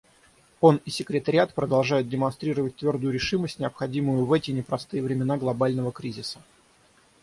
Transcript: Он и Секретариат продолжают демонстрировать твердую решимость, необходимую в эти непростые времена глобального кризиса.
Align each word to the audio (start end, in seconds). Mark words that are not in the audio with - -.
Он 0.61 0.77
и 0.77 0.89
Секретариат 0.89 1.53
продолжают 1.53 2.09
демонстрировать 2.09 2.75
твердую 2.75 3.13
решимость, 3.13 3.59
необходимую 3.59 4.25
в 4.25 4.33
эти 4.33 4.49
непростые 4.49 5.03
времена 5.03 5.37
глобального 5.37 5.91
кризиса. 5.91 6.39